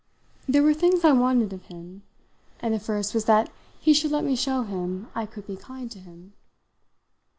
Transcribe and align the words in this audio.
There 0.49 0.63
were 0.63 0.73
things 0.73 1.03
I 1.05 1.11
wanted 1.11 1.53
of 1.53 1.65
him, 1.65 2.01
and 2.59 2.73
the 2.73 2.79
first 2.79 3.13
was 3.13 3.25
that 3.25 3.51
he 3.79 3.93
should 3.93 4.09
let 4.09 4.23
me 4.23 4.35
show 4.35 4.63
him 4.63 5.07
I 5.13 5.27
could 5.27 5.45
be 5.45 5.55
kind 5.55 5.91
to 5.91 5.99
him. 5.99 6.33